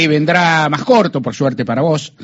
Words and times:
que 0.00 0.08
vendrá 0.08 0.68
más 0.68 0.84
corto, 0.84 1.20
por 1.20 1.34
suerte 1.34 1.64
para 1.64 1.82
vos. 1.82 2.14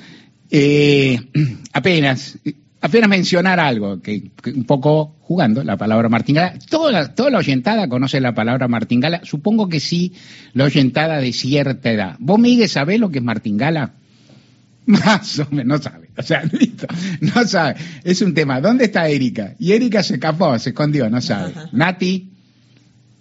Eh, 0.51 1.19
apenas, 1.73 2.39
apenas 2.81 3.11
mencionar 3.11 3.61
algo, 3.61 4.01
que, 4.01 4.31
un 4.55 4.65
poco 4.65 5.17
jugando, 5.21 5.63
la 5.63 5.77
palabra 5.77 6.09
martingala. 6.09 6.55
Toda, 6.71 7.15
toda 7.15 7.31
la 7.31 7.39
oyentada 7.39 7.89
conoce 7.89 8.21
la 8.21 8.35
palabra 8.35 8.69
martingala. 8.69 9.21
Supongo 9.25 9.69
que 9.69 9.81
sí, 9.81 10.15
la 10.55 10.65
oyentada 10.65 11.19
de 11.19 11.33
cierta 11.33 11.91
edad. 11.91 12.17
¿Vos, 12.19 12.39
Miguel, 12.39 12.69
sabés 12.69 12.99
lo 12.99 13.11
que 13.11 13.19
es 13.19 13.25
martingala? 13.25 13.93
Más 14.87 15.39
o 15.41 15.49
menos, 15.51 15.67
no 15.67 15.79
sabe. 15.79 16.09
O 16.17 16.23
sea, 16.23 16.43
listo, 16.53 16.87
no 17.21 17.45
sabe. 17.47 17.77
Es 18.05 18.23
un 18.23 18.33
tema. 18.33 18.61
¿Dónde 18.61 18.85
está 18.85 19.09
Erika? 19.09 19.55
Y 19.59 19.73
Erika 19.73 20.03
se 20.03 20.15
escapó, 20.15 20.59
se 20.59 20.71
escondió, 20.71 21.11
no 21.11 21.21
sabe. 21.21 21.53
Nati, 21.73 22.31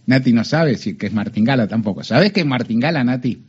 Nati 0.06 0.32
no 0.32 0.46
sabe 0.46 0.78
si 0.78 0.96
que 0.96 1.08
es 1.08 1.14
martingala 1.14 1.68
tampoco. 1.68 2.04
¿Sabes 2.04 2.32
qué 2.32 2.42
es 2.42 2.46
martingala, 2.46 3.04
Nati? 3.04 3.44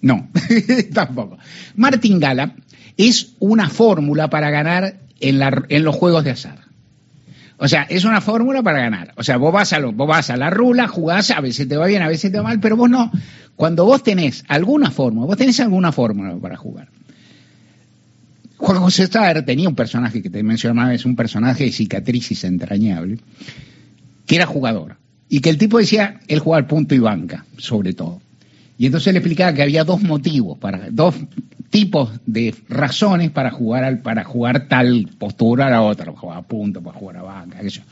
No, 0.00 0.28
tampoco. 0.92 1.38
Martingala 1.74 2.54
es 2.96 3.34
una 3.38 3.68
fórmula 3.68 4.28
para 4.28 4.50
ganar 4.50 4.96
en, 5.20 5.38
la, 5.38 5.64
en 5.68 5.84
los 5.84 5.96
juegos 5.96 6.24
de 6.24 6.30
azar. 6.30 6.66
O 7.58 7.68
sea, 7.68 7.82
es 7.84 8.04
una 8.04 8.20
fórmula 8.20 8.62
para 8.62 8.80
ganar. 8.80 9.12
O 9.16 9.22
sea, 9.22 9.38
vos 9.38 9.52
vas 9.52 9.72
a, 9.72 9.78
lo, 9.78 9.92
vos 9.92 10.06
vas 10.06 10.28
a 10.30 10.36
la 10.36 10.50
rula, 10.50 10.88
jugás, 10.88 11.30
a 11.30 11.40
veces 11.40 11.66
te 11.66 11.76
va 11.76 11.86
bien, 11.86 12.02
a 12.02 12.08
veces 12.08 12.30
te 12.30 12.36
va 12.36 12.44
mal, 12.44 12.60
pero 12.60 12.76
vos 12.76 12.90
no. 12.90 13.10
Cuando 13.54 13.86
vos 13.86 14.02
tenés 14.02 14.44
alguna 14.48 14.90
fórmula, 14.90 15.26
vos 15.26 15.38
tenés 15.38 15.58
alguna 15.60 15.90
fórmula 15.90 16.36
para 16.36 16.56
jugar. 16.56 16.88
Juan 18.58 18.78
José 18.78 19.06
Saer 19.06 19.44
tenía 19.44 19.68
un 19.68 19.74
personaje 19.74 20.22
que 20.22 20.30
te 20.30 20.42
mencionaba, 20.42 20.94
es 20.94 21.04
un 21.04 21.16
personaje 21.16 21.64
de 21.64 21.72
cicatrices 21.72 22.44
entrañable, 22.44 23.18
que 24.26 24.36
era 24.36 24.46
jugador. 24.46 24.96
Y 25.28 25.40
que 25.40 25.50
el 25.50 25.58
tipo 25.58 25.78
decía, 25.78 26.20
él 26.28 26.38
jugaba 26.38 26.66
punto 26.66 26.94
y 26.94 26.98
banca, 26.98 27.46
sobre 27.58 27.94
todo. 27.94 28.20
Y 28.78 28.86
entonces 28.86 29.12
le 29.12 29.20
explicaba 29.20 29.54
que 29.54 29.62
había 29.62 29.84
dos 29.84 30.02
motivos, 30.02 30.58
para, 30.58 30.90
dos 30.90 31.14
tipos 31.70 32.10
de 32.26 32.54
razones 32.68 33.30
para 33.30 33.50
jugar 33.50 33.84
al, 33.84 34.00
para 34.00 34.24
jugar 34.24 34.68
tal 34.68 35.08
postura 35.18 35.66
a 35.66 35.70
la 35.70 35.82
otra, 35.82 36.06
para 36.06 36.18
jugar 36.18 36.38
a 36.38 36.42
punto, 36.42 36.82
para 36.82 36.98
jugar 36.98 37.16
a 37.18 37.22
banca, 37.22 37.60
eso. 37.60 37.82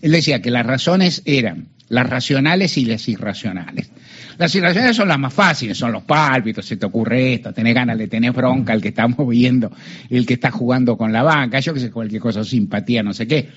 Él 0.00 0.12
decía 0.12 0.40
que 0.40 0.50
las 0.50 0.64
razones 0.64 1.22
eran 1.24 1.68
las 1.88 2.08
racionales 2.08 2.76
y 2.76 2.84
las 2.84 3.08
irracionales. 3.08 3.90
Las 4.36 4.54
irracionales 4.54 4.96
son 4.96 5.08
las 5.08 5.18
más 5.18 5.34
fáciles, 5.34 5.76
son 5.76 5.92
los 5.92 6.04
pálpitos, 6.04 6.64
se 6.64 6.76
te 6.76 6.86
ocurre 6.86 7.34
esto, 7.34 7.52
tenés 7.52 7.74
ganas 7.74 7.98
de 7.98 8.06
tener 8.06 8.32
bronca, 8.32 8.72
el 8.72 8.82
que 8.82 8.88
está 8.88 9.08
moviendo, 9.08 9.72
el 10.08 10.26
que 10.26 10.34
está 10.34 10.50
jugando 10.50 10.96
con 10.96 11.12
la 11.12 11.22
banca, 11.22 11.58
yo 11.60 11.74
que 11.74 11.80
sé, 11.80 11.90
cualquier 11.90 12.22
cosa, 12.22 12.44
simpatía, 12.44 13.02
no 13.02 13.12
sé 13.12 13.26
qué. 13.26 13.48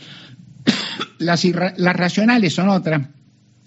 Las, 1.19 1.45
las 1.45 1.95
racionales 1.95 2.55
son 2.55 2.69
otras 2.69 3.03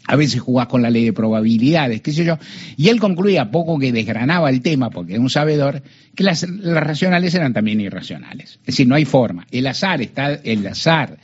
a 0.06 0.16
veces 0.16 0.40
jugás 0.40 0.66
con 0.66 0.82
la 0.82 0.90
ley 0.90 1.04
de 1.04 1.12
probabilidades, 1.12 2.02
qué 2.02 2.12
sé 2.12 2.24
yo. 2.24 2.38
Y 2.76 2.88
él 2.88 3.00
concluía, 3.00 3.50
poco 3.50 3.78
que 3.78 3.92
desgranaba 3.92 4.50
el 4.50 4.60
tema, 4.60 4.90
porque 4.90 5.14
es 5.14 5.18
un 5.18 5.30
sabedor, 5.30 5.82
que 6.14 6.24
las, 6.24 6.46
racionales 6.62 7.34
eran 7.34 7.54
también 7.54 7.80
irracionales. 7.80 8.58
Es 8.60 8.66
decir, 8.66 8.86
no 8.86 8.94
hay 8.94 9.06
forma. 9.06 9.46
El 9.50 9.66
azar 9.66 10.02
está, 10.02 10.34
el 10.34 10.66
azar 10.66 11.18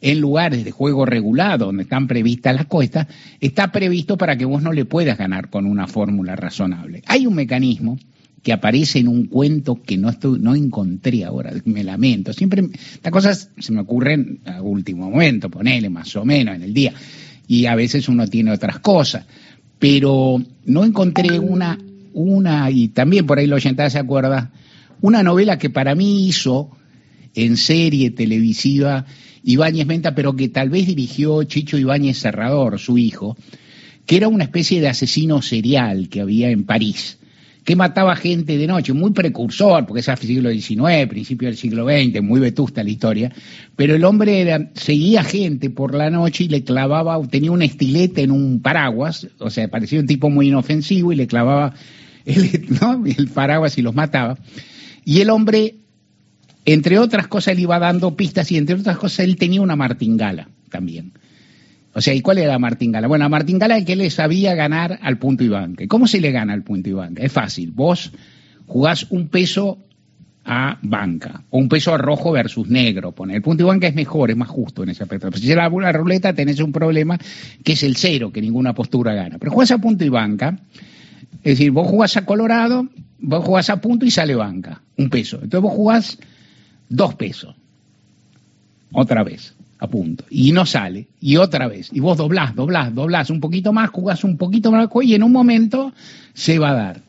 en 0.00 0.20
lugares 0.20 0.64
de 0.64 0.70
juego 0.70 1.04
regulado, 1.04 1.66
donde 1.66 1.82
están 1.82 2.06
previstas 2.06 2.54
las 2.54 2.66
cuestas, 2.66 3.06
está 3.40 3.72
previsto 3.72 4.16
para 4.16 4.36
que 4.36 4.44
vos 4.44 4.62
no 4.62 4.72
le 4.72 4.84
puedas 4.84 5.18
ganar 5.18 5.50
con 5.50 5.66
una 5.66 5.86
fórmula 5.88 6.36
razonable. 6.36 7.02
Hay 7.06 7.26
un 7.26 7.34
mecanismo 7.34 7.98
que 8.42 8.54
aparece 8.54 9.00
en 9.00 9.08
un 9.08 9.26
cuento 9.26 9.82
que 9.82 9.98
no 9.98 10.10
no 10.38 10.54
encontré 10.54 11.24
ahora, 11.24 11.52
me 11.66 11.84
lamento. 11.84 12.32
Siempre 12.32 12.62
estas 12.94 13.12
cosas 13.12 13.50
se 13.58 13.72
me 13.72 13.80
ocurren 13.80 14.40
a 14.46 14.62
último 14.62 15.10
momento, 15.10 15.50
ponele 15.50 15.90
más 15.90 16.16
o 16.16 16.24
menos 16.24 16.54
en 16.54 16.62
el 16.62 16.72
día 16.72 16.94
y 17.50 17.66
a 17.66 17.74
veces 17.74 18.08
uno 18.08 18.28
tiene 18.28 18.52
otras 18.52 18.78
cosas. 18.78 19.26
Pero 19.80 20.40
no 20.66 20.84
encontré 20.84 21.40
una, 21.40 21.76
una, 22.12 22.70
y 22.70 22.88
también 22.88 23.26
por 23.26 23.40
ahí 23.40 23.48
lo 23.48 23.56
oyentada 23.56 23.90
se 23.90 23.98
acuerda, 23.98 24.52
una 25.00 25.24
novela 25.24 25.58
que 25.58 25.68
para 25.68 25.96
mí 25.96 26.28
hizo 26.28 26.70
en 27.34 27.56
serie 27.56 28.12
televisiva 28.12 29.04
Ibáñez 29.42 29.84
Menta, 29.84 30.14
pero 30.14 30.36
que 30.36 30.48
tal 30.48 30.70
vez 30.70 30.86
dirigió 30.86 31.42
Chicho 31.42 31.76
Ibáñez 31.76 32.18
Serrador, 32.18 32.78
su 32.78 32.98
hijo, 32.98 33.36
que 34.06 34.16
era 34.16 34.28
una 34.28 34.44
especie 34.44 34.80
de 34.80 34.86
asesino 34.86 35.42
serial 35.42 36.08
que 36.08 36.20
había 36.20 36.50
en 36.50 36.62
París 36.62 37.18
que 37.64 37.76
mataba 37.76 38.16
gente 38.16 38.56
de 38.56 38.66
noche, 38.66 38.92
muy 38.92 39.10
precursor, 39.10 39.86
porque 39.86 40.00
es 40.00 40.08
el 40.08 40.16
siglo 40.18 40.50
XIX, 40.50 41.08
principio 41.08 41.48
del 41.48 41.56
siglo 41.56 41.86
XX, 41.86 42.22
muy 42.22 42.40
vetusta 42.40 42.82
la 42.82 42.90
historia, 42.90 43.32
pero 43.76 43.94
el 43.94 44.04
hombre 44.04 44.40
era, 44.40 44.70
seguía 44.74 45.22
gente 45.22 45.70
por 45.70 45.94
la 45.94 46.10
noche 46.10 46.44
y 46.44 46.48
le 46.48 46.64
clavaba, 46.64 47.20
tenía 47.28 47.52
un 47.52 47.62
estilete 47.62 48.22
en 48.22 48.30
un 48.30 48.60
paraguas, 48.60 49.28
o 49.38 49.50
sea, 49.50 49.68
parecía 49.68 50.00
un 50.00 50.06
tipo 50.06 50.30
muy 50.30 50.48
inofensivo 50.48 51.12
y 51.12 51.16
le 51.16 51.26
clavaba 51.26 51.74
el, 52.24 52.50
el 53.18 53.28
paraguas 53.28 53.76
y 53.78 53.82
los 53.82 53.94
mataba. 53.94 54.38
Y 55.04 55.20
el 55.20 55.30
hombre, 55.30 55.76
entre 56.64 56.98
otras 56.98 57.28
cosas, 57.28 57.56
le 57.56 57.62
iba 57.62 57.78
dando 57.78 58.16
pistas 58.16 58.50
y 58.52 58.56
entre 58.56 58.76
otras 58.76 58.98
cosas 58.98 59.20
él 59.20 59.36
tenía 59.36 59.60
una 59.60 59.76
martingala 59.76 60.48
también. 60.70 61.12
O 61.92 62.00
sea, 62.00 62.14
¿y 62.14 62.20
cuál 62.20 62.38
era 62.38 62.58
Martingala? 62.58 63.08
Bueno, 63.08 63.24
a 63.24 63.28
Martingala 63.28 63.84
que 63.84 63.96
le 63.96 64.10
sabía 64.10 64.54
ganar 64.54 64.98
al 65.02 65.18
punto 65.18 65.42
y 65.42 65.48
banca. 65.48 65.84
¿Cómo 65.88 66.06
se 66.06 66.20
le 66.20 66.30
gana 66.30 66.52
al 66.52 66.62
punto 66.62 66.88
y 66.88 66.92
banca? 66.92 67.22
Es 67.22 67.32
fácil. 67.32 67.72
Vos 67.72 68.12
jugás 68.66 69.06
un 69.10 69.28
peso 69.28 69.78
a 70.44 70.78
banca 70.82 71.42
o 71.50 71.58
un 71.58 71.68
peso 71.68 71.92
a 71.92 71.98
rojo 71.98 72.30
versus 72.30 72.68
negro. 72.68 73.12
Pone. 73.12 73.34
El 73.34 73.42
punto 73.42 73.64
y 73.64 73.66
banca 73.66 73.88
es 73.88 73.94
mejor, 73.94 74.30
es 74.30 74.36
más 74.36 74.48
justo 74.48 74.84
en 74.84 74.90
ese 74.90 75.02
aspecto. 75.02 75.32
si 75.32 75.48
la, 75.48 75.68
la 75.68 75.92
ruleta 75.92 76.32
tenés 76.32 76.60
un 76.60 76.72
problema 76.72 77.18
que 77.64 77.72
es 77.72 77.82
el 77.82 77.96
cero, 77.96 78.30
que 78.32 78.40
ninguna 78.40 78.72
postura 78.72 79.12
gana. 79.14 79.38
Pero 79.38 79.50
jugás 79.50 79.72
a 79.72 79.78
punto 79.78 80.04
y 80.04 80.08
banca, 80.08 80.60
es 81.42 81.58
decir, 81.58 81.72
vos 81.72 81.88
jugás 81.88 82.16
a 82.16 82.24
colorado, 82.24 82.88
vos 83.18 83.44
jugás 83.44 83.68
a 83.68 83.80
punto 83.80 84.06
y 84.06 84.12
sale 84.12 84.36
banca, 84.36 84.80
un 84.96 85.10
peso. 85.10 85.40
Entonces 85.42 85.60
vos 85.60 85.74
jugás 85.74 86.18
dos 86.88 87.16
pesos, 87.16 87.56
otra 88.92 89.24
vez 89.24 89.54
a 89.80 89.88
punto. 89.88 90.24
Y 90.30 90.52
no 90.52 90.66
sale. 90.66 91.08
Y 91.20 91.36
otra 91.36 91.66
vez. 91.66 91.90
Y 91.92 92.00
vos 92.00 92.18
doblás, 92.18 92.54
doblás, 92.54 92.94
doblás 92.94 93.30
un 93.30 93.40
poquito 93.40 93.72
más, 93.72 93.90
jugás 93.90 94.22
un 94.24 94.36
poquito 94.36 94.70
más 94.70 94.88
y 95.02 95.14
en 95.14 95.22
un 95.22 95.32
momento 95.32 95.92
se 96.34 96.58
va 96.58 96.70
a 96.70 96.74
dar. 96.74 97.00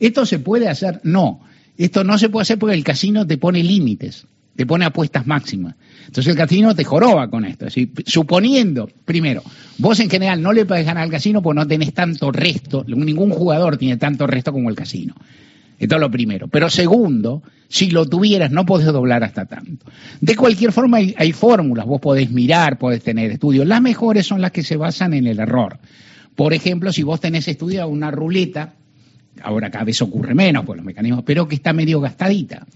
¿Esto 0.00 0.26
se 0.26 0.38
puede 0.38 0.68
hacer? 0.68 1.00
No. 1.04 1.40
Esto 1.76 2.02
no 2.02 2.18
se 2.18 2.30
puede 2.30 2.42
hacer 2.42 2.58
porque 2.58 2.76
el 2.76 2.84
casino 2.84 3.26
te 3.26 3.36
pone 3.36 3.62
límites, 3.62 4.26
te 4.56 4.64
pone 4.64 4.84
apuestas 4.86 5.26
máximas. 5.26 5.74
Entonces 6.06 6.30
el 6.30 6.36
casino 6.36 6.74
te 6.74 6.84
joroba 6.84 7.28
con 7.28 7.44
esto. 7.44 7.66
Suponiendo, 8.06 8.88
primero, 9.04 9.42
vos 9.78 10.00
en 10.00 10.08
general 10.08 10.40
no 10.40 10.52
le 10.52 10.64
podés 10.64 10.86
ganar 10.86 11.04
al 11.04 11.10
casino 11.10 11.42
porque 11.42 11.60
no 11.60 11.66
tenés 11.66 11.92
tanto 11.92 12.32
resto, 12.32 12.84
ningún 12.86 13.30
jugador 13.30 13.76
tiene 13.76 13.96
tanto 13.96 14.26
resto 14.26 14.52
como 14.52 14.70
el 14.70 14.76
casino. 14.76 15.14
Esto 15.78 15.94
es 15.96 16.00
lo 16.00 16.10
primero. 16.10 16.48
Pero 16.48 16.70
segundo, 16.70 17.42
si 17.68 17.90
lo 17.90 18.06
tuvieras, 18.06 18.50
no 18.50 18.64
podés 18.64 18.86
doblar 18.86 19.24
hasta 19.24 19.46
tanto. 19.46 19.86
De 20.20 20.36
cualquier 20.36 20.72
forma, 20.72 20.98
hay, 20.98 21.32
fórmulas. 21.32 21.86
Vos 21.86 22.00
podés 22.00 22.30
mirar, 22.30 22.78
podés 22.78 23.02
tener 23.02 23.30
estudios. 23.30 23.66
Las 23.66 23.82
mejores 23.82 24.26
son 24.26 24.40
las 24.40 24.52
que 24.52 24.62
se 24.62 24.76
basan 24.76 25.14
en 25.14 25.26
el 25.26 25.40
error. 25.40 25.78
Por 26.34 26.54
ejemplo, 26.54 26.92
si 26.92 27.02
vos 27.02 27.20
tenés 27.20 27.48
estudiado 27.48 27.88
una 27.88 28.10
ruleta, 28.10 28.74
ahora 29.42 29.70
cada 29.70 29.84
vez 29.84 30.00
ocurre 30.02 30.34
menos 30.34 30.64
por 30.64 30.76
los 30.76 30.84
mecanismos, 30.84 31.24
pero 31.24 31.48
que 31.48 31.56
está 31.56 31.72
medio 31.72 32.00
gastadita. 32.00 32.66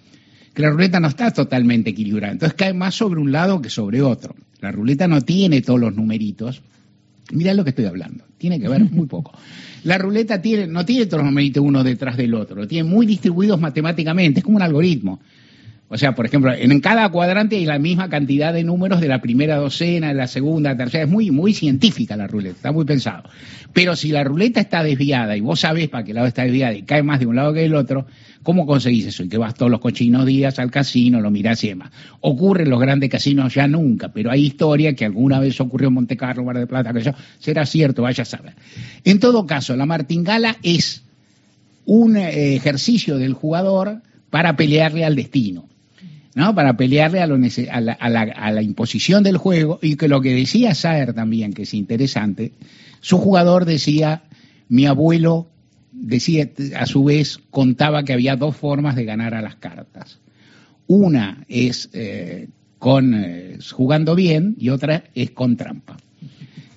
Que 0.55 0.63
la 0.63 0.71
ruleta 0.71 0.99
no 0.99 1.09
está 1.09 1.31
totalmente 1.31 1.91
equilibrada. 1.91 2.33
Entonces 2.33 2.57
cae 2.57 2.75
más 2.75 2.95
sobre 2.95 3.21
un 3.21 3.31
lado 3.31 3.61
que 3.63 3.71
sobre 3.71 4.03
otro. 4.03 4.35
La 4.61 4.73
ruleta 4.73 5.07
no 5.07 5.21
tiene 5.21 5.63
todos 5.63 5.79
los 5.79 5.95
numeritos. 5.95 6.63
Mirá 7.33 7.55
lo 7.55 7.65
que 7.65 7.71
estoy 7.71 7.85
hablando. 7.85 8.25
Tiene 8.39 8.61
que 8.61 8.69
ver 8.69 8.85
muy 8.91 9.07
poco. 9.07 9.33
La 9.85 9.99
ruleta 9.99 10.41
tiene, 10.41 10.67
no 10.67 10.85
tiene 10.85 11.07
todos 11.07 11.23
los 11.23 11.31
numeritos 11.31 11.63
uno 11.63 11.85
detrás 11.85 12.17
del 12.17 12.35
otro, 12.35 12.57
lo 12.57 12.69
tiene 12.69 12.89
muy 12.89 13.07
distribuidos 13.07 13.61
matemáticamente, 13.61 14.41
es 14.41 14.45
como 14.45 14.57
un 14.57 14.63
algoritmo. 14.63 15.21
O 15.91 15.97
sea, 15.97 16.15
por 16.15 16.27
ejemplo, 16.27 16.53
en 16.53 16.81
cada 16.81 17.09
cuadrante 17.09 17.57
hay 17.57 17.65
la 17.65 17.79
misma 17.79 18.11
cantidad 18.11 18.53
de 18.53 18.63
números 18.63 19.01
de 19.01 19.09
la 19.09 19.23
primera 19.23 19.57
docena, 19.57 20.09
de 20.09 20.15
la 20.15 20.27
segunda, 20.27 20.77
tercera. 20.77 21.05
Es 21.05 21.11
muy, 21.11 21.31
muy 21.31 21.55
científica 21.55 22.15
la 22.15 22.27
ruleta, 22.27 22.57
está 22.57 22.73
muy 22.73 22.85
pensado. 22.85 23.25
Pero 23.73 23.97
si 23.97 24.11
la 24.11 24.23
ruleta 24.23 24.61
está 24.61 24.83
desviada 24.83 25.35
y 25.35 25.41
vos 25.41 25.61
sabés 25.61 25.89
para 25.89 26.05
qué 26.05 26.13
lado 26.13 26.27
está 26.27 26.43
desviada 26.43 26.75
y 26.75 26.83
cae 26.83 27.03
más 27.03 27.21
de 27.21 27.27
un 27.27 27.37
lado 27.37 27.55
que 27.55 27.61
del 27.61 27.75
otro, 27.75 28.07
¿cómo 28.43 28.67
conseguís 28.67 29.07
eso? 29.07 29.23
Y 29.23 29.31
que 29.31 29.39
vas 29.39 29.55
todos 29.55 29.71
los 29.71 29.81
cochinos 29.81 30.27
días 30.27 30.59
al 30.59 30.71
casino, 30.71 31.23
lo 31.23 31.31
mirás 31.31 31.65
y 31.65 31.69
demás. 31.69 31.91
Ocurre 32.21 32.65
en 32.65 32.71
los 32.71 32.81
grandes 32.81 33.09
casinos 33.09 33.55
ya 33.55 33.67
nunca, 33.67 34.11
pero 34.13 34.31
hay 34.31 34.45
historia 34.45 34.95
que 34.95 35.07
alguna 35.07 35.41
vez 35.41 35.59
ocurrió 35.59 35.89
en 35.89 35.95
Monte 35.95 36.19
Carlo, 36.19 36.45
Mar 36.45 36.59
de 36.59 36.67
Plata, 36.67 36.93
que 36.93 36.99
eso 36.99 37.15
será 37.39 37.65
cierto, 37.65 38.03
vaya 38.03 38.23
a 38.23 38.27
saber. 38.27 38.53
En 39.05 39.21
todo 39.21 39.47
caso, 39.47 39.75
la 39.75 39.87
martingala 39.87 40.57
es 40.63 41.03
un 41.87 42.19
eh, 42.19 42.55
ejercicio 42.57 43.17
del 43.17 43.33
jugador 43.33 44.03
para 44.29 44.55
pelearle 44.57 45.07
al 45.07 45.17
destino. 45.17 45.67
¿No? 46.35 46.55
Para 46.55 46.77
pelearle 46.77 47.21
a, 47.21 47.27
la, 47.27 48.63
imposición 48.63 49.23
del 49.23 49.37
juego 49.37 49.79
y 49.83 49.97
que 49.97 50.09
lo 50.09 50.21
que 50.21 50.35
decía 50.35 50.75
Saer 50.75 51.15
también, 51.15 51.53
que 51.53 51.63
es 51.63 51.75
interesante, 51.75 52.53
su 53.01 53.19
jugador 53.19 53.65
decía, 53.65 54.23
mi 54.69 54.87
abuelo 54.87 55.49
decía, 55.93 56.49
a 56.77 56.87
su 56.87 57.05
vez, 57.05 57.41
contaba 57.51 58.05
que 58.05 58.13
había 58.13 58.37
dos 58.37 58.57
formas 58.57 58.97
de 58.97 59.05
ganar 59.05 59.35
a 59.35 59.43
las 59.43 59.57
cartas. 59.57 60.19
Una 60.87 61.45
es 61.49 61.91
eh, 61.93 62.49
con, 62.79 63.15
eh, 63.15 63.59
jugando 63.73 64.15
bien 64.15 64.55
y 64.59 64.71
otra 64.71 65.05
es 65.15 65.31
con 65.31 65.57
trampa. 65.57 65.97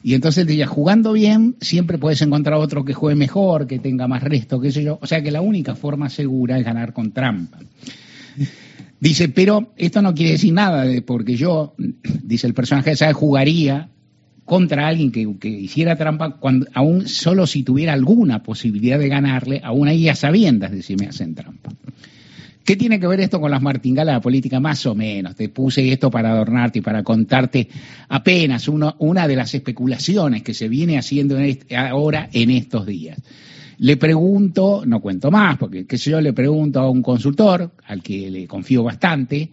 Y 0.04 0.16
entonces 0.16 0.48
decía, 0.48 0.66
jugando 0.66 1.14
bien, 1.14 1.56
siempre 1.62 2.00
puedes 2.00 2.22
encontrar 2.22 2.56
otro 2.56 2.84
que 2.84 2.94
juegue 2.94 3.16
mejor, 3.16 3.68
que 3.68 3.78
tenga 3.78 4.08
más 4.08 4.24
resto, 4.24 4.60
qué 4.60 4.72
sé 4.72 4.84
yo. 4.84 4.98
O 5.02 5.06
sea 5.06 5.22
que 5.22 5.30
la 5.30 5.42
única 5.42 5.76
forma 5.76 6.10
segura 6.10 6.58
es 6.58 6.66
ganar 6.66 6.94
con 6.94 7.12
trampa. 7.12 7.60
Dice, 9.02 9.30
pero 9.30 9.74
esto 9.78 10.04
no 10.04 10.14
quiere 10.14 10.34
decir 10.34 10.54
nada, 10.54 10.86
porque 11.06 11.36
yo, 11.36 11.74
dice 12.24 12.46
el 12.46 12.54
personaje, 12.54 12.96
¿sabe? 12.96 13.14
jugaría 13.14 13.90
contra 14.46 14.88
alguien 14.88 15.12
que, 15.12 15.50
hiciera 15.50 15.96
trampa, 15.96 16.38
cuando, 16.38 16.68
aún 16.74 17.08
solo 17.08 17.48
si 17.48 17.64
tuviera 17.64 17.94
alguna 17.94 18.44
posibilidad 18.44 19.00
de 19.00 19.10
ganarle, 19.10 19.60
aún 19.64 19.88
ahí 19.88 20.08
a 20.08 20.16
sabiendas 20.16 20.72
de 20.72 20.84
si 20.84 20.96
me 20.96 21.08
hacen 21.08 21.34
trampa. 21.34 21.72
¿Qué 22.64 22.76
tiene 22.76 23.00
que 23.00 23.08
ver 23.08 23.22
esto 23.22 23.42
con 23.42 23.50
las 23.50 23.62
martingalas 23.64 24.14
de 24.14 24.18
la 24.18 24.22
política? 24.22 24.60
Más 24.60 24.86
o 24.86 24.94
menos. 24.94 25.36
Te 25.36 25.50
puse 25.50 25.92
esto 25.92 26.12
para 26.12 26.32
adornarte 26.32 26.78
y 26.78 26.82
para 26.84 27.02
contarte 27.02 27.68
apenas 28.08 28.68
una 28.68 29.28
de 29.28 29.36
las 29.36 29.56
especulaciones 29.56 30.44
que 30.44 30.54
se 30.54 30.70
viene 30.70 31.00
haciendo 31.00 31.40
ahora 31.90 32.30
en 32.32 32.52
estos 32.52 32.86
días. 32.86 33.18
Le 33.82 33.98
pregunto, 33.98 34.84
no 34.86 35.00
cuento 35.00 35.32
más, 35.32 35.58
porque 35.58 35.88
qué 35.88 35.98
sé 35.98 36.12
yo, 36.12 36.22
le 36.22 36.34
pregunto 36.34 36.80
a 36.80 36.88
un 36.88 37.02
consultor, 37.02 37.72
al 37.88 38.04
que 38.04 38.30
le 38.30 38.46
confío 38.46 38.84
bastante, 38.84 39.50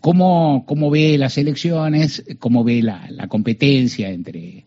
cómo, 0.00 0.64
cómo 0.66 0.90
ve 0.90 1.16
las 1.16 1.38
elecciones, 1.38 2.24
cómo 2.40 2.64
ve 2.64 2.82
la, 2.82 3.08
competencia 3.28 4.10
entre, 4.10 4.64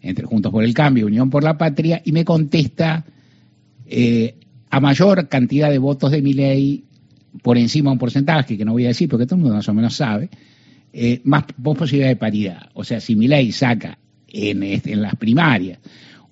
entre 0.00 0.24
Juntos 0.24 0.52
por 0.52 0.62
el 0.62 0.72
Cambio 0.72 1.02
y 1.02 1.08
Unión 1.08 1.30
por 1.30 1.42
la 1.42 1.58
Patria, 1.58 2.00
y 2.04 2.12
me 2.12 2.24
contesta 2.24 3.04
eh, 3.86 4.36
a 4.70 4.78
mayor 4.78 5.28
cantidad 5.28 5.68
de 5.68 5.78
votos 5.78 6.12
de 6.12 6.22
mi 6.22 6.32
ley 6.32 6.84
por 7.42 7.58
encima 7.58 7.90
de 7.90 7.94
un 7.94 7.98
porcentaje, 7.98 8.56
que 8.56 8.64
no 8.64 8.70
voy 8.70 8.84
a 8.84 8.88
decir 8.88 9.08
porque 9.08 9.26
todo 9.26 9.34
el 9.34 9.40
mundo 9.40 9.56
más 9.56 9.68
o 9.68 9.74
menos 9.74 9.96
sabe, 9.96 10.30
eh, 10.92 11.20
más, 11.24 11.42
posibilidad 11.60 12.06
de 12.06 12.14
paridad. 12.14 12.70
O 12.74 12.84
sea, 12.84 13.00
si 13.00 13.16
mi 13.16 13.26
ley 13.26 13.50
saca 13.50 13.98
en, 14.28 14.62
en 14.62 15.02
las 15.02 15.16
primarias 15.16 15.80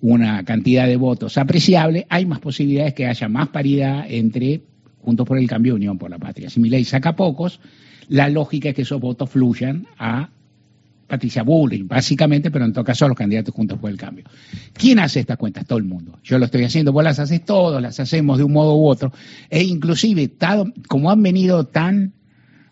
una 0.01 0.43
cantidad 0.43 0.87
de 0.87 0.95
votos 0.95 1.37
apreciable, 1.37 2.05
hay 2.09 2.25
más 2.25 2.39
posibilidades 2.39 2.93
que 2.93 3.07
haya 3.07 3.27
más 3.27 3.49
paridad 3.49 4.05
entre 4.07 4.61
Juntos 5.01 5.25
por 5.25 5.37
el 5.37 5.47
Cambio 5.47 5.73
y 5.73 5.75
Unión 5.77 5.97
por 5.97 6.09
la 6.09 6.17
Patria. 6.17 6.49
Si 6.49 6.59
mi 6.59 6.69
ley 6.69 6.83
saca 6.83 7.15
pocos, 7.15 7.59
la 8.09 8.29
lógica 8.29 8.69
es 8.69 8.75
que 8.75 8.81
esos 8.81 8.99
votos 8.99 9.29
fluyan 9.29 9.87
a 9.97 10.29
Patricia 11.07 11.43
Bullrich, 11.43 11.87
básicamente, 11.87 12.51
pero 12.51 12.65
en 12.65 12.73
todo 12.73 12.83
caso 12.83 13.05
a 13.05 13.07
los 13.07 13.17
candidatos 13.17 13.53
Juntos 13.55 13.79
por 13.79 13.89
el 13.89 13.97
Cambio. 13.97 14.25
¿Quién 14.73 14.99
hace 14.99 15.21
estas 15.21 15.37
cuentas? 15.37 15.65
Todo 15.65 15.79
el 15.79 15.85
mundo. 15.85 16.19
Yo 16.23 16.37
lo 16.37 16.45
estoy 16.45 16.65
haciendo, 16.65 16.91
vos 16.91 17.03
las 17.03 17.19
haces 17.19 17.45
todos, 17.45 17.81
las 17.81 17.99
hacemos 17.99 18.37
de 18.37 18.43
un 18.43 18.51
modo 18.51 18.75
u 18.75 18.85
otro. 18.87 19.13
E 19.49 19.63
inclusive, 19.63 20.29
como 20.87 21.09
han 21.09 21.23
venido 21.23 21.65
tan 21.65 22.13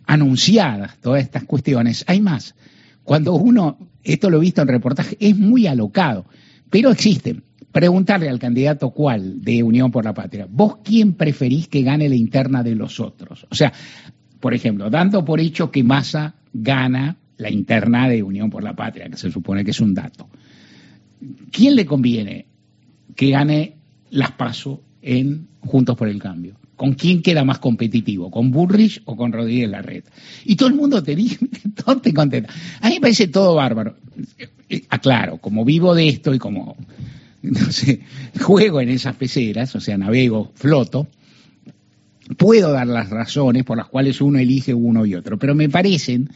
anunciadas 0.06 0.98
todas 0.98 1.24
estas 1.24 1.46
cuestiones, 1.46 2.04
hay 2.08 2.20
más. 2.20 2.56
Cuando 3.04 3.34
uno, 3.36 3.78
esto 4.04 4.30
lo 4.30 4.38
he 4.38 4.42
visto 4.42 4.62
en 4.62 4.68
reportaje, 4.68 5.16
es 5.20 5.38
muy 5.38 5.68
alocado, 5.68 6.26
pero 6.70 6.92
existen. 6.92 7.44
Preguntarle 7.72 8.30
al 8.30 8.40
candidato 8.40 8.92
cuál 8.92 9.42
de 9.42 9.62
Unión 9.62 9.92
por 9.92 10.06
la 10.06 10.14
Patria, 10.14 10.48
¿vos 10.50 10.78
quién 10.82 11.14
preferís 11.14 11.68
que 11.68 11.82
gane 11.82 12.08
la 12.08 12.16
interna 12.16 12.64
de 12.64 12.74
los 12.74 13.02
otros? 13.02 13.46
O 13.50 13.56
sea, 13.56 13.74
por 14.40 14.54
ejemplo, 14.54 14.90
dando 14.90 15.26
por 15.26 15.42
hecho 15.42 15.72
que 15.72 15.84
Massa 15.84 16.36
gana 16.54 17.18
la 17.38 17.50
interna 17.50 18.08
de 18.08 18.24
Unión 18.24 18.50
por 18.50 18.64
la 18.64 18.76
Patria, 18.76 19.10
que 19.10 19.18
se 19.18 19.30
supone 19.30 19.66
que 19.66 19.72
es 19.72 19.80
un 19.82 19.94
dato. 19.94 20.30
¿Quién 21.52 21.76
le 21.76 21.86
conviene 21.86 22.46
que 23.16 23.30
gane 23.30 23.76
las 24.12 24.32
PASO 24.32 24.82
en 25.02 25.48
Juntos 25.60 25.98
por 25.98 26.08
el 26.08 26.22
Cambio? 26.22 26.56
¿Con 26.76 26.94
quién 26.94 27.22
queda 27.22 27.44
más 27.44 27.60
competitivo? 27.60 28.30
¿Con 28.30 28.52
Burrich 28.52 29.02
o 29.06 29.16
con 29.16 29.32
Rodríguez 29.32 29.70
Larreta? 29.70 30.12
Y 30.44 30.56
todo 30.56 30.70
el 30.70 30.76
mundo 30.76 31.02
te 31.02 31.16
dice, 31.16 31.40
todo 31.86 31.98
te 31.98 32.14
contenta. 32.14 32.54
A 32.82 32.90
mí 32.90 32.96
me 32.96 33.02
parece 33.02 33.28
todo 33.28 33.56
bárbaro. 33.56 33.96
Eh, 34.70 34.84
aclaro, 34.90 35.38
como 35.38 35.64
vivo 35.64 35.96
de 35.96 36.08
esto 36.10 36.34
y 36.34 36.40
como, 36.40 36.76
no 37.42 37.72
sé, 37.72 38.02
juego 38.42 38.82
en 38.82 38.90
esas 38.90 39.16
peceras, 39.16 39.76
o 39.76 39.80
sea, 39.80 39.98
navego, 39.98 40.52
floto, 40.56 41.08
puedo 42.38 42.72
dar 42.72 42.88
las 42.88 43.10
razones 43.10 43.64
por 43.64 43.78
las 43.78 43.88
cuales 43.88 44.20
uno 44.22 44.40
elige 44.40 44.74
uno 44.74 45.06
y 45.06 45.16
otro, 45.16 45.38
pero 45.38 45.56
me 45.56 45.70
parecen 45.70 46.30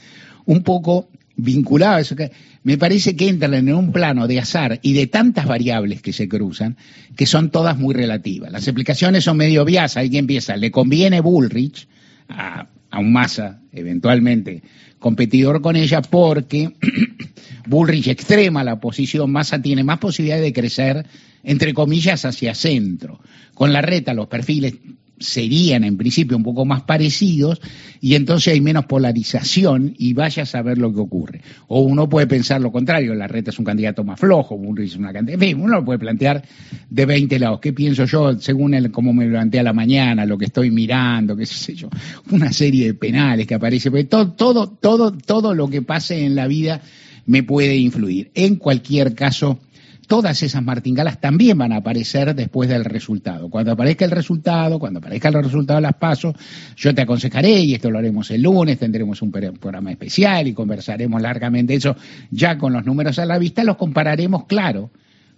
un 0.46 0.64
poco 0.64 1.10
vinculado 1.42 2.00
eso 2.00 2.16
que 2.16 2.32
me 2.64 2.78
parece 2.78 3.16
que 3.16 3.28
entran 3.28 3.54
en 3.54 3.74
un 3.74 3.92
plano 3.92 4.28
de 4.28 4.40
azar 4.40 4.80
y 4.82 4.94
de 4.94 5.08
tantas 5.08 5.46
variables 5.46 6.02
que 6.02 6.14
se 6.14 6.28
cruzan 6.28 6.78
que 7.16 7.26
son 7.26 7.50
todas 7.50 7.78
muy 7.78 7.94
relativas. 7.94 8.52
Las 8.52 8.68
explicaciones 8.68 9.24
son 9.24 9.38
medio 9.38 9.64
obvias, 9.64 9.98
ahí 9.98 10.18
empieza, 10.18 10.58
le 10.58 10.72
conviene 10.72 11.22
Bullrich 11.22 11.88
a, 12.28 12.68
a 12.92 13.00
un 13.00 13.12
masa 13.12 13.62
eventualmente 13.72 14.64
competidor 15.00 15.62
con 15.62 15.76
ella 15.76 16.02
porque 16.02 16.74
Bullrich 17.68 18.08
extrema 18.08 18.64
la 18.64 18.80
posición, 18.80 19.32
Massa 19.32 19.62
tiene 19.62 19.84
más 19.84 20.00
posibilidad 20.00 20.42
de 20.42 20.54
crecer 20.54 21.06
entre 21.44 21.74
comillas 21.74 22.26
hacia 22.26 22.54
centro. 22.54 23.20
Con 23.54 23.74
la 23.74 23.82
reta 23.82 24.14
los 24.14 24.28
perfiles 24.28 24.76
serían 25.20 25.84
en 25.84 25.98
principio 25.98 26.38
un 26.38 26.44
poco 26.44 26.66
más 26.66 26.82
parecidos 26.84 27.62
y 28.02 28.16
entonces 28.16 28.54
hay 28.54 28.62
menos 28.62 28.86
polarización 28.86 29.94
y 29.98 30.14
vaya 30.14 30.44
a 30.44 30.46
saber 30.46 30.78
lo 30.78 30.94
que 30.94 31.00
ocurre. 31.00 31.42
O 31.68 31.82
uno 31.82 32.08
puede 32.08 32.28
pensar 32.28 32.62
lo 32.62 32.72
contrario, 32.72 33.14
la 33.14 33.28
reta 33.28 33.52
es 33.52 33.60
un 33.60 33.66
candidato 33.66 34.04
más 34.04 34.20
flojo, 34.20 34.56
uno 34.56 34.82
es 34.82 34.96
una 34.96 35.12
cantidad, 35.12 35.40
uno 35.58 35.76
lo 35.76 35.86
puede 35.86 36.00
plantear 36.00 36.44
de 36.90 37.06
20 37.06 37.40
lados. 37.40 37.60
¿Qué 37.60 37.74
pienso 37.74 38.06
yo 38.06 38.40
según 38.40 38.74
el, 38.74 38.92
cómo 38.92 39.14
me 39.14 39.28
plantea 39.28 39.64
la 39.64 39.74
mañana, 39.74 40.26
lo 40.26 40.38
que 40.38 40.46
estoy 40.46 40.72
mirando, 40.72 41.36
qué 41.36 41.46
sé 41.46 41.76
yo? 41.76 41.90
Una 42.32 42.52
serie 42.54 42.88
de 42.88 42.94
penales 42.94 43.46
que 43.46 43.56
aparece, 43.56 43.92
porque 43.92 44.06
todo, 44.06 44.32
todo, 44.32 44.70
todo, 44.70 45.12
todo 45.12 45.54
lo 45.54 45.70
que 45.70 45.82
pase 45.82 46.26
en 46.26 46.36
la 46.36 46.48
vida 46.48 46.82
me 47.26 47.44
puede 47.44 47.76
influir. 47.78 48.32
En 48.34 48.56
cualquier 48.56 49.14
caso, 49.14 49.60
todas 50.10 50.42
esas 50.42 50.64
martingalas 50.64 51.22
también 51.22 51.56
van 51.60 51.72
a 51.72 51.78
aparecer 51.78 52.34
después 52.34 52.68
del 52.68 52.84
resultado. 52.84 53.48
Cuando 53.48 53.74
aparezca 53.74 54.06
el 54.06 54.12
resultado, 54.12 54.80
cuando 54.80 54.98
aparezca 54.98 55.30
el 55.30 55.36
resultado 55.36 55.78
de 55.78 55.84
las 55.84 55.94
pasos, 55.94 56.34
yo 56.76 56.96
te 56.96 57.04
aconsejaré, 57.04 57.60
y 57.60 57.76
esto 57.76 57.92
lo 57.92 58.00
haremos 58.00 58.32
el 58.32 58.42
lunes, 58.42 58.80
tendremos 58.80 59.22
un 59.22 59.32
programa 59.32 59.92
especial 59.92 60.48
y 60.48 60.54
conversaremos 60.54 61.22
largamente 61.22 61.76
eso, 61.76 61.96
ya 62.32 62.58
con 62.58 62.74
los 62.74 62.84
números 62.88 63.20
a 63.20 63.26
la 63.28 63.38
vista, 63.38 63.64
los 63.64 63.78
compararemos, 63.78 64.46
claro, 64.46 64.90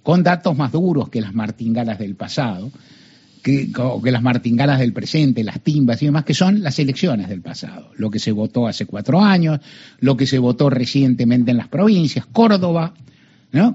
con 0.04 0.24
datos 0.24 0.58
más 0.58 0.72
duros 0.72 1.10
que 1.10 1.20
las 1.20 1.34
martingalas 1.34 2.00
del 2.00 2.16
pasado, 2.16 2.72
que, 3.44 3.74
que 4.02 4.12
las 4.12 4.22
martingalas 4.22 4.80
del 4.80 4.94
presente, 4.94 5.44
las 5.44 5.60
timbas 5.60 6.02
y 6.02 6.06
demás, 6.06 6.24
que 6.24 6.34
son 6.34 6.64
las 6.64 6.80
elecciones 6.80 7.28
del 7.28 7.42
pasado, 7.42 7.92
lo 7.98 8.10
que 8.10 8.20
se 8.20 8.32
votó 8.32 8.68
hace 8.68 8.86
cuatro 8.86 9.20
años, 9.20 9.60
lo 10.00 10.16
que 10.16 10.28
se 10.28 10.40
votó 10.40 10.70
recientemente 10.70 11.52
en 11.52 11.58
las 11.58 11.68
provincias, 11.68 12.26
Córdoba, 12.26 12.94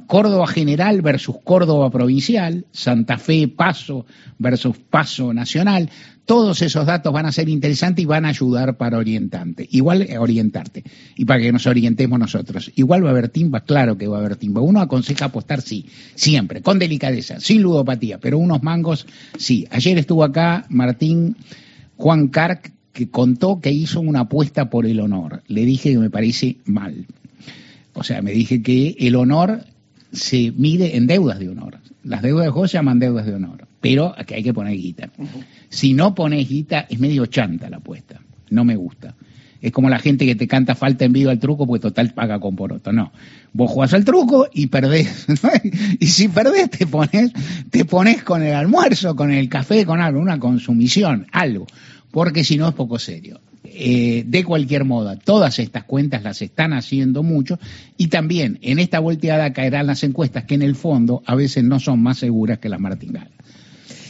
Córdoba 0.06 0.46
General 0.46 1.02
versus 1.02 1.36
Córdoba 1.44 1.90
Provincial, 1.90 2.64
Santa 2.72 3.18
Fe 3.18 3.48
Paso 3.48 4.06
versus 4.38 4.78
Paso 4.78 5.34
Nacional, 5.34 5.90
todos 6.24 6.60
esos 6.62 6.86
datos 6.86 7.12
van 7.12 7.26
a 7.26 7.32
ser 7.32 7.48
interesantes 7.48 8.02
y 8.02 8.06
van 8.06 8.24
a 8.24 8.30
ayudar 8.30 8.76
para 8.76 8.98
orientarte, 8.98 9.68
igual 9.70 10.02
eh, 10.02 10.18
orientarte 10.18 10.82
y 11.14 11.24
para 11.24 11.40
que 11.40 11.52
nos 11.52 11.66
orientemos 11.66 12.18
nosotros. 12.18 12.72
Igual 12.74 13.04
va 13.04 13.08
a 13.08 13.12
haber 13.12 13.28
timba, 13.28 13.60
claro 13.60 13.96
que 13.96 14.08
va 14.08 14.16
a 14.16 14.20
haber 14.20 14.36
timba. 14.36 14.60
Uno 14.60 14.80
aconseja 14.80 15.26
apostar 15.26 15.60
sí, 15.60 15.86
siempre, 16.14 16.62
con 16.62 16.78
delicadeza, 16.78 17.38
sin 17.38 17.62
ludopatía, 17.62 18.18
pero 18.18 18.38
unos 18.38 18.62
mangos 18.62 19.06
sí. 19.38 19.68
Ayer 19.70 19.98
estuvo 19.98 20.24
acá 20.24 20.66
Martín 20.68 21.36
Juan 21.96 22.28
Carc 22.28 22.72
que 22.92 23.10
contó 23.10 23.60
que 23.60 23.70
hizo 23.70 24.00
una 24.00 24.20
apuesta 24.20 24.70
por 24.70 24.86
el 24.86 25.00
honor. 25.00 25.42
Le 25.46 25.66
dije 25.66 25.92
que 25.92 25.98
me 25.98 26.10
parece 26.10 26.56
mal. 26.64 27.06
O 27.96 28.04
sea, 28.04 28.20
me 28.20 28.30
dije 28.30 28.62
que 28.62 28.94
el 28.98 29.16
honor 29.16 29.64
se 30.12 30.52
mide 30.54 30.96
en 30.96 31.06
deudas 31.06 31.38
de 31.38 31.48
honor. 31.48 31.78
Las 32.04 32.22
deudas 32.22 32.44
de 32.44 32.50
juego 32.50 32.68
se 32.68 32.74
llaman 32.74 32.98
deudas 32.98 33.26
de 33.26 33.34
honor, 33.34 33.66
pero 33.80 34.14
aquí 34.16 34.34
hay 34.34 34.42
que 34.42 34.52
poner 34.54 34.76
guita. 34.76 35.10
Si 35.70 35.94
no 35.94 36.14
pones 36.14 36.48
guita, 36.48 36.86
es 36.88 37.00
medio 37.00 37.26
chanta 37.26 37.70
la 37.70 37.78
apuesta. 37.78 38.20
No 38.50 38.64
me 38.64 38.76
gusta. 38.76 39.14
Es 39.62 39.72
como 39.72 39.88
la 39.88 39.98
gente 39.98 40.26
que 40.26 40.36
te 40.36 40.46
canta 40.46 40.74
falta 40.74 41.06
envío 41.06 41.30
al 41.30 41.40
truco, 41.40 41.66
pues 41.66 41.80
total 41.80 42.12
paga 42.12 42.38
con 42.38 42.54
poroto. 42.54 42.92
No. 42.92 43.12
Vos 43.54 43.70
jugás 43.70 43.94
al 43.94 44.04
truco 44.04 44.46
y 44.52 44.66
perdés. 44.66 45.26
y 45.98 46.06
si 46.06 46.28
perdés, 46.28 46.70
te 46.70 46.86
pones, 46.86 47.32
te 47.70 47.86
pones 47.86 48.22
con 48.22 48.42
el 48.42 48.54
almuerzo, 48.54 49.16
con 49.16 49.32
el 49.32 49.48
café, 49.48 49.86
con 49.86 50.02
algo, 50.02 50.20
una 50.20 50.38
consumición, 50.38 51.26
algo. 51.32 51.66
Porque 52.10 52.44
si 52.44 52.58
no 52.58 52.68
es 52.68 52.74
poco 52.74 52.98
serio. 52.98 53.40
Eh, 53.78 54.24
de 54.26 54.42
cualquier 54.42 54.84
modo, 54.84 55.14
todas 55.18 55.58
estas 55.58 55.84
cuentas 55.84 56.22
las 56.22 56.40
están 56.40 56.72
haciendo 56.72 57.22
mucho 57.22 57.58
y 57.98 58.06
también 58.06 58.58
en 58.62 58.78
esta 58.78 59.00
volteada 59.00 59.52
caerán 59.52 59.86
las 59.86 60.02
encuestas 60.02 60.44
que 60.44 60.54
en 60.54 60.62
el 60.62 60.76
fondo 60.76 61.22
a 61.26 61.34
veces 61.34 61.62
no 61.62 61.78
son 61.78 62.02
más 62.02 62.16
seguras 62.16 62.58
que 62.58 62.70
las 62.70 62.80
martingalas. 62.80 63.28